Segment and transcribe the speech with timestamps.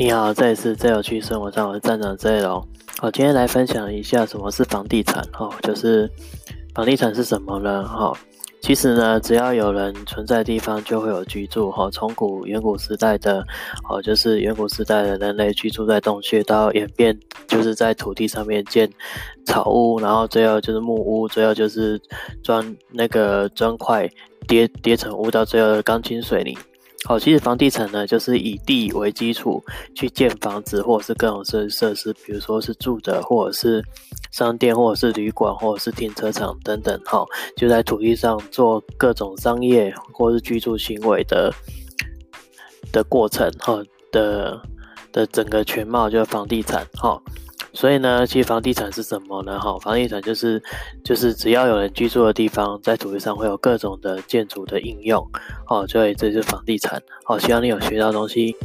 [0.00, 2.64] 你好，这里是最有趣生活上，我是站长 Z 龙。
[3.00, 5.26] 好，今天来分享一下什么是房地产。
[5.32, 6.08] 哈，就是
[6.72, 7.82] 房地产是什么呢？
[7.84, 8.12] 哈，
[8.62, 11.68] 其实呢，只要有人存在地方，就会有居住。
[11.72, 13.44] 哈，从古远古时代的，
[13.90, 17.18] 哦，就是远古时代的人类居住在洞穴，到演变，
[17.48, 18.88] 就是在土地上面建
[19.46, 22.00] 草屋，然后最后就是木屋，最后就是
[22.44, 24.08] 砖那个砖块
[24.46, 26.56] 叠叠成屋，到最后的钢筋水泥。
[27.04, 29.62] 好，其实房地产呢，就是以地为基础
[29.94, 33.82] 去建房子，或者是各种设设施，比如说是住的，或者是
[34.32, 37.00] 商店，或者是旅馆，或者是停车场等等。
[37.04, 37.24] 哈，
[37.56, 41.54] 就在土地上做各种商业或是居住行为的
[42.92, 44.60] 的过程，哈的
[45.12, 47.22] 的整个全貌就是房地产，哈。
[47.72, 49.58] 所以呢，其实房地产是什么呢？
[49.60, 50.62] 哈，房地产就是
[51.04, 55.24] 就是只要有人居住的地方，在土地上会有各种的建筑的应用，
[55.68, 57.00] 哦，所以这就是房地产。
[57.24, 58.56] 好，希望你有学到东西。